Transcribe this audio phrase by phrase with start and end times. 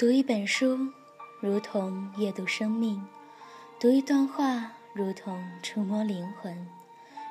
[0.00, 0.78] 读一本书，
[1.40, 3.02] 如同阅读生命；
[3.78, 6.66] 读一段话，如同触摸灵魂。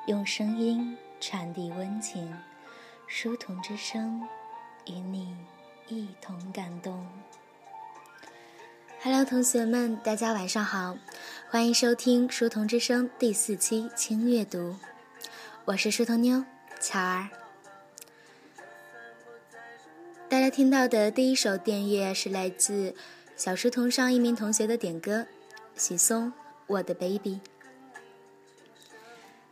[0.06, 2.32] 用声音传递温情，
[3.08, 4.22] 书童之声，
[4.86, 5.36] 与你
[5.88, 7.04] 一同感动。
[9.02, 10.96] Hello，同学们，大家晚上好，
[11.50, 14.76] 欢迎收听《书童之声》第四期轻阅读，
[15.64, 16.44] 我是书童妞
[16.78, 17.30] 巧儿。
[20.30, 22.94] 大家听到的第一首电乐是来自
[23.34, 25.26] 小书童上一名同学的点歌，
[25.76, 26.28] 许嵩
[26.68, 27.40] 《我的 baby》。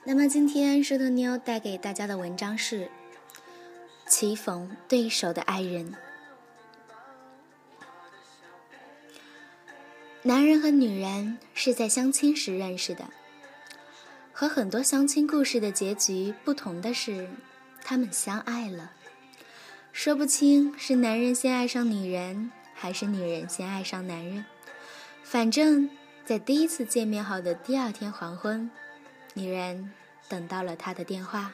[0.05, 2.85] 那么今天书童妞带给大家的文章是
[4.09, 5.93] 《棋逢对手的爱人》。
[10.23, 13.05] 男人和女人是在相亲时认识的，
[14.33, 17.29] 和很多相亲故事的结局不同的是，
[17.83, 18.93] 他们相爱了。
[19.99, 24.45] 说不清是男人先爱上女人，还是女人先爱上男人。
[25.25, 25.91] 反正，
[26.25, 28.71] 在第一次见面后的第二天黄昏，
[29.35, 29.93] 女人
[30.29, 31.51] 等到了他的电话。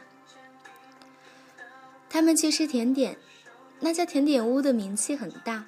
[2.10, 3.16] 他们去吃甜点，
[3.80, 5.64] 那家甜点屋的名气很大，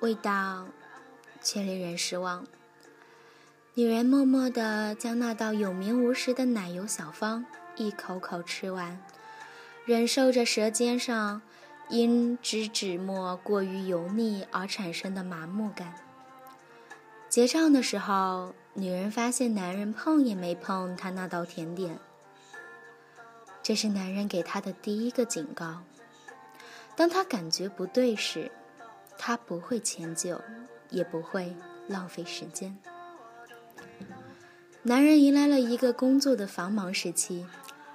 [0.00, 0.68] 味道
[1.40, 2.46] 却令人失望。
[3.72, 9.00] 女人默默地将那道有名无实的奶油小方一口口吃完，
[9.86, 11.40] 忍受着舌尖上。
[11.90, 15.92] 因脂脂末过于油腻而产生的麻木感。
[17.28, 21.98] 结账的时候，女人发现男人碰也没碰她那道甜点。
[23.62, 25.82] 这是男人给她的第一个警告：
[26.96, 28.50] 当他感觉不对时，
[29.18, 30.40] 他不会迁就，
[30.88, 31.54] 也不会
[31.86, 32.76] 浪费时间。
[34.82, 37.46] 男人迎来了一个工作的繁忙时期，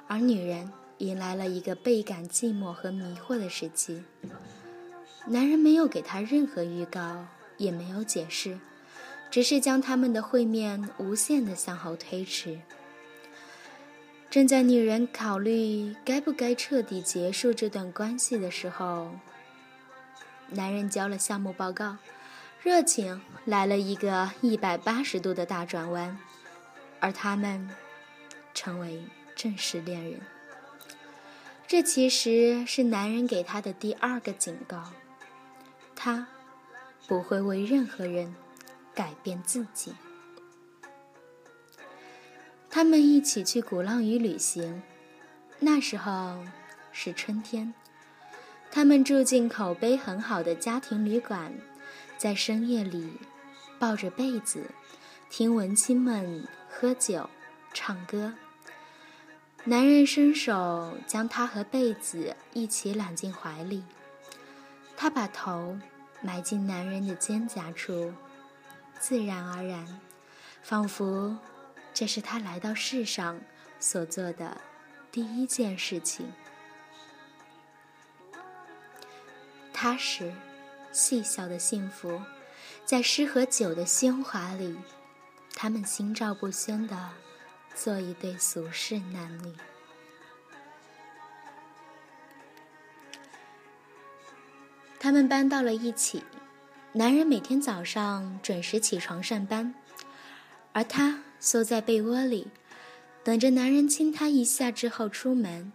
[0.08, 0.72] 而女人。
[1.00, 4.04] 迎来了一个倍感寂寞和迷惑的时期。
[5.28, 7.26] 男人没有给他任何预告，
[7.58, 8.58] 也没有解释，
[9.30, 12.60] 只是将他们的会面无限的向后推迟。
[14.30, 19.12] 正在女人考虑该不该彻底结束这段关系的时候，
[20.50, 21.98] 男人交了项目报告，
[22.62, 26.18] 热情来了一个一百八十度的大转弯，
[27.00, 27.70] 而他们
[28.54, 29.02] 成为
[29.36, 30.20] 正式恋人。
[31.68, 34.92] 这其实是男人给她的第二个警告：
[35.96, 36.28] 他
[37.08, 38.36] 不会为任何人
[38.94, 39.94] 改变自己。
[42.70, 44.84] 他们一起去鼓浪屿旅行，
[45.60, 46.44] 那时候
[46.92, 47.74] 是春天。
[48.70, 51.54] 他们住进口碑很好的家庭旅馆，
[52.18, 53.14] 在深夜里
[53.80, 54.70] 抱着被子，
[55.30, 57.30] 听文青们喝酒、
[57.74, 58.34] 唱歌。
[59.68, 63.84] 男人伸手将她和被子一起揽进怀里，
[64.96, 65.76] 他把头
[66.22, 68.14] 埋进男人的肩胛处，
[69.00, 70.00] 自然而然，
[70.62, 71.36] 仿佛
[71.96, 73.42] 这是他来到世上
[73.80, 74.62] 所做的
[75.12, 76.32] 第一件事情。
[79.74, 80.32] 踏实、
[80.92, 82.22] 细小的幸福，
[82.86, 84.78] 在诗和酒的喧哗里，
[85.56, 87.10] 他们心照不宣的。
[87.76, 89.54] 做一对俗世男女，
[94.98, 96.24] 他们搬到了一起。
[96.94, 99.76] 男人每天早上准时起床上班，
[100.72, 102.48] 而她缩在被窝里，
[103.26, 105.74] 等着男人亲她一下之后出门。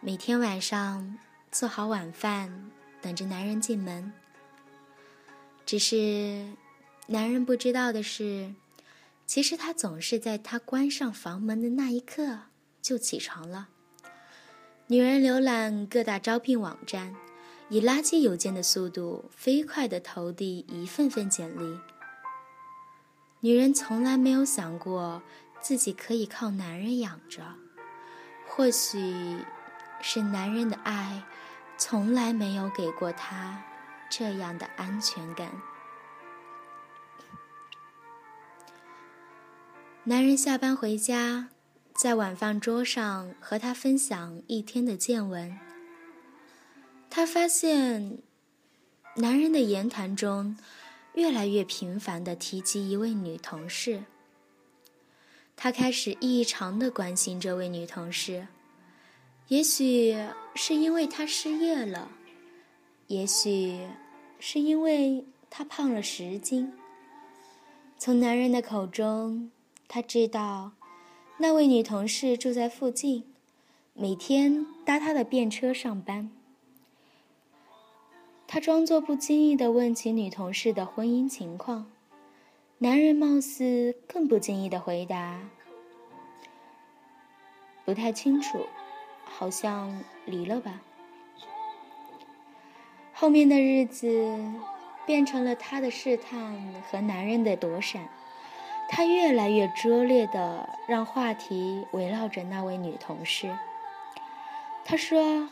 [0.00, 1.18] 每天晚上
[1.50, 2.70] 做好晚饭，
[3.02, 4.12] 等着男人进门。
[5.66, 6.46] 只是，
[7.08, 8.54] 男人不知道的是。
[9.26, 12.40] 其实他总是在他关上房门的那一刻
[12.80, 13.68] 就起床了。
[14.86, 17.16] 女人浏览各大招聘网站，
[17.70, 21.80] 以垃圾邮件的速度飞快地投递一份份简历。
[23.40, 25.22] 女人从来没有想过
[25.60, 27.42] 自己可以靠男人养着，
[28.46, 29.38] 或许
[30.00, 31.22] 是男人的爱
[31.78, 33.64] 从来没有给过她
[34.10, 35.50] 这样的安全感。
[40.06, 41.48] 男人下班回家，
[41.94, 45.58] 在晚饭桌上和她分享一天的见闻。
[47.08, 48.18] 他发现，
[49.16, 50.58] 男人的言谈中
[51.14, 54.04] 越来越频繁地提及一位女同事。
[55.56, 58.46] 他开始异常地关心这位女同事，
[59.48, 60.14] 也许
[60.54, 62.10] 是因为她失业了，
[63.06, 63.88] 也许
[64.38, 66.70] 是因为她胖了十斤。
[67.96, 69.50] 从男人的口中。
[69.88, 70.72] 他知道，
[71.38, 73.24] 那位女同事住在附近，
[73.92, 76.30] 每天搭他的便车上班。
[78.46, 81.90] 他装作不经意地问起女同事的婚姻情况，
[82.78, 85.48] 男人貌似更不经意地回答
[87.84, 88.66] ：“不太清楚，
[89.24, 90.82] 好像离了吧。”
[93.12, 94.38] 后面的日子
[95.06, 98.08] 变成了他的试探和男人的躲闪，
[98.88, 103.56] 他越来越拙劣的让话题围绕着那位女同事。
[104.84, 105.48] 他说：“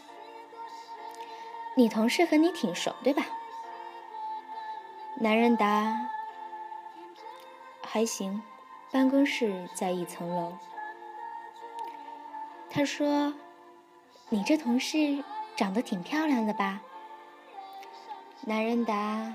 [1.74, 3.24] 你同事和你挺熟，对吧？”
[5.16, 6.10] 男人答
[7.82, 8.42] ：“还行，
[8.90, 10.56] 办公室在一层楼。”
[12.70, 13.34] 他说
[14.28, 15.24] ：“你这同事
[15.56, 16.80] 长得挺漂亮的吧？”
[18.46, 19.34] 男人答：“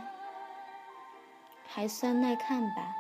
[1.67, 2.95] 还算耐看吧。”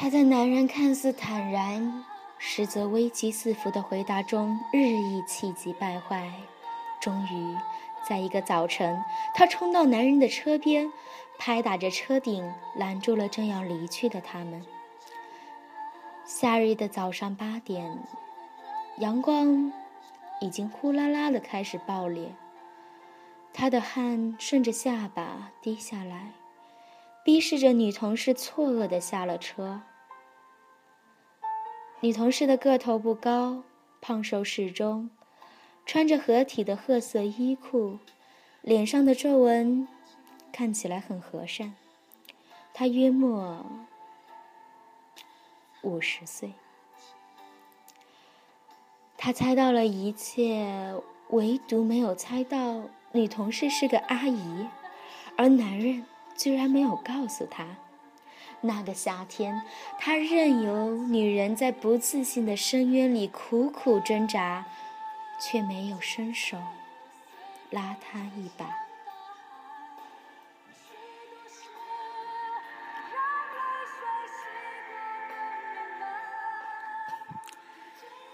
[0.00, 2.04] 他在男人看似坦然，
[2.38, 6.30] 实则危机四伏的回答中日益气急败坏。
[7.00, 7.56] 终于，
[8.08, 9.02] 在一个早晨，
[9.34, 10.92] 他冲到男人的车边，
[11.36, 14.64] 拍打着车顶，拦住了正要离去的他们。
[16.24, 17.98] 夏日的早上八点，
[18.98, 19.72] 阳光
[20.40, 22.32] 已经呼啦啦的开始爆裂。
[23.52, 26.30] 他的汗顺着下巴滴下来，
[27.24, 29.82] 逼视着女同事错愕的下了车。
[32.00, 33.62] 女同事的个头不高，
[34.00, 35.10] 胖瘦适中，
[35.84, 37.98] 穿着合体的褐色衣裤，
[38.62, 39.86] 脸上的皱纹
[40.52, 41.74] 看起来很和善。
[42.72, 43.66] 她约莫
[45.82, 46.52] 五十岁。
[49.20, 50.94] 他猜到了一切，
[51.30, 52.84] 唯独没有猜到。
[53.10, 54.68] 女同事是个阿姨，
[55.36, 56.06] 而男人
[56.38, 57.66] 居然没有告诉她。
[58.62, 59.62] 那个夏天，
[60.00, 64.64] 他任由女人在不自信的深渊里苦苦挣扎，
[65.38, 66.56] 却没有伸手
[67.70, 68.70] 拉她一把。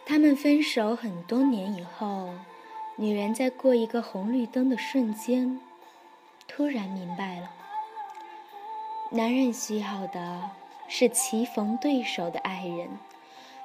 [0.07, 2.33] 他们分手很多年以后。
[2.97, 5.59] 女人在过一个红绿灯的瞬间，
[6.47, 7.51] 突然明白了：
[9.15, 10.51] 男人需要的
[10.89, 12.89] 是棋逢对手的爱人。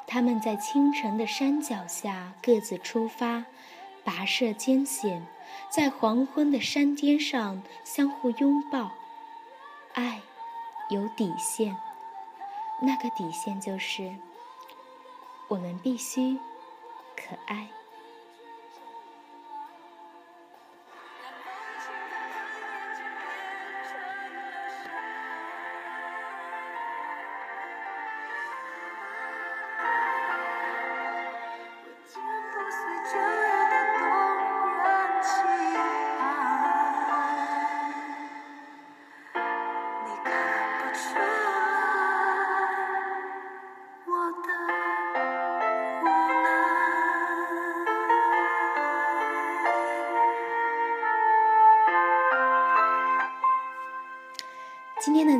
[0.05, 3.45] 他们在清晨的山脚下各自出发，
[4.05, 5.25] 跋涉艰险，
[5.67, 8.91] 在黄昏的山巅上相互拥抱。
[9.95, 10.21] 爱
[10.91, 11.75] 有底线，
[12.79, 14.13] 那个底线就是
[15.47, 16.37] 我们必须
[17.15, 17.67] 可爱。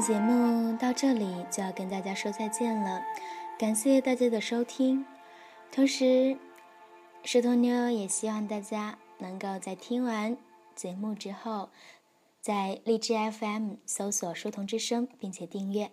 [0.02, 3.04] 节目到这里就要跟大家说再见了，
[3.58, 5.06] 感谢大家的收听。
[5.72, 6.38] 同时，
[7.24, 10.38] 石头妞也希望大家能够在听完
[10.74, 11.70] 节目之后，
[12.40, 15.92] 在荔枝 FM 搜索“书童之声”并且订阅。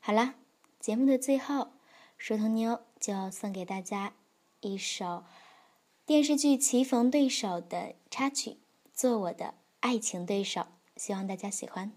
[0.00, 0.34] 好了，
[0.80, 1.72] 节目的最后，
[2.16, 4.14] 书童妞就送给大家
[4.60, 5.24] 一首
[6.06, 8.50] 电视剧《棋逢对手》的插曲
[8.94, 10.60] 《做我的爱情对手》，
[10.96, 11.92] 希望大家喜欢。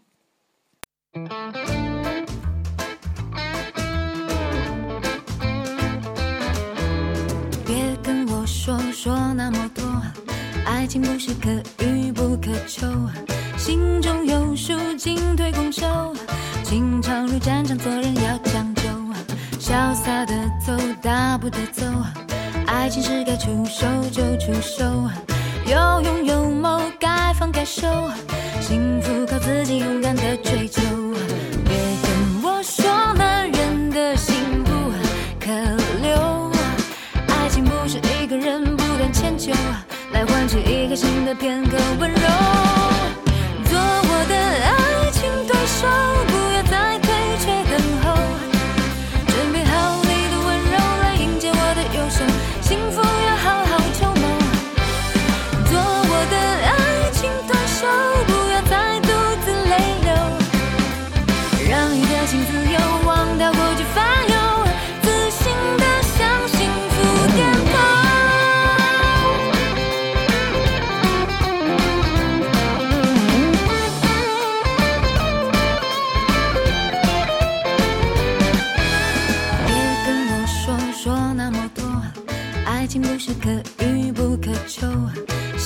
[7.65, 9.83] 别跟我说说那么多，
[10.65, 11.49] 爱情不是可
[11.85, 12.87] 遇不可求，
[13.57, 16.13] 心中有数，进退攻守，
[16.63, 18.83] 情场如战场，做人要讲究，
[19.59, 20.33] 潇洒的
[20.65, 21.85] 走，大步的走，
[22.65, 24.83] 爱情是该出手就出手，
[25.65, 27.87] 有勇有谋，该放该收，
[28.61, 31.08] 幸福靠自己勇敢的追求。
[40.99, 41.63] 新的片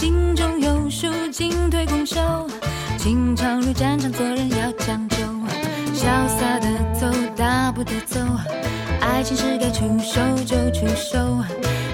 [0.03, 2.19] 心中有数，进退攻守。
[2.97, 5.15] 情场如战场，做人要讲究，
[5.93, 7.07] 潇洒的走，
[7.37, 8.19] 大步的走。
[8.99, 11.17] 爱情是该出手就出手，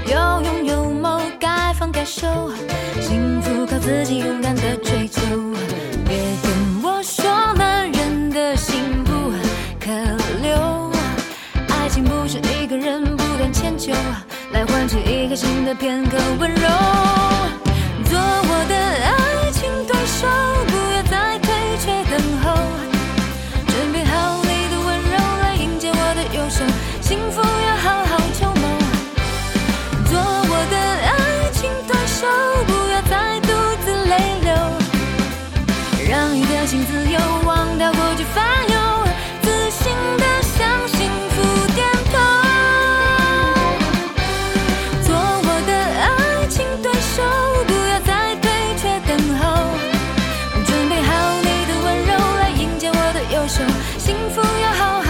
[0.08, 2.52] 有勇有谋，该放该收。
[3.00, 5.22] 幸福靠自己勇敢的追求。
[6.04, 9.12] 别跟我说男人的心不
[9.80, 9.92] 可
[10.42, 10.92] 留，
[11.68, 13.94] 爱情不是一个人不断迁就，
[14.52, 16.59] 来换取一个新的片刻温柔。
[53.98, 55.09] 幸福要好好